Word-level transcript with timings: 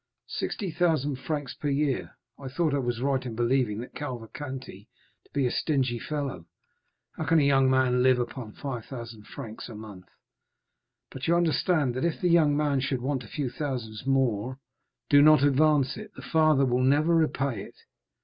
"Sixty 0.25 0.71
thousand 0.71 1.17
francs 1.17 1.53
per 1.53 1.67
year. 1.69 2.17
I 2.39 2.47
thought 2.47 2.73
I 2.73 2.79
was 2.79 3.01
right 3.01 3.23
in 3.23 3.35
believing 3.35 3.81
that 3.81 3.93
Cavalcanti 3.93 4.89
to 5.25 5.29
be 5.31 5.45
a 5.45 5.51
stingy 5.51 5.99
fellow. 5.99 6.47
How 7.11 7.25
can 7.25 7.37
a 7.37 7.43
young 7.43 7.69
man 7.69 8.01
live 8.01 8.17
upon 8.17 8.53
5,000 8.53 9.27
francs 9.27 9.69
a 9.69 9.75
month?" 9.75 10.07
"But 11.11 11.27
you 11.27 11.35
understand 11.35 11.93
that 11.93 12.03
if 12.03 12.19
the 12.19 12.29
young 12.29 12.57
man 12.57 12.79
should 12.79 13.01
want 13.01 13.23
a 13.23 13.27
few 13.27 13.51
thousands 13.51 14.07
more——" 14.07 14.57
"Do 15.07 15.21
not 15.21 15.43
advance 15.43 15.95
it; 15.97 16.11
the 16.15 16.23
father 16.23 16.65
will 16.65 16.81
never 16.81 17.13
repay 17.15 17.61
it. 17.61 17.75